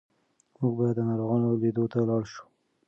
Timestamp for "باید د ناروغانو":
0.77-1.59